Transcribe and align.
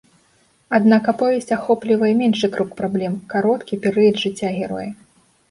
Аднак 0.77 1.03
аповесць 1.11 1.51
ахоплівае 1.57 2.09
меншы 2.23 2.49
круг 2.57 2.73
праблем, 2.81 3.13
кароткі 3.35 3.81
перыяд 3.87 4.15
жыцця 4.25 4.49
героя. 4.59 4.89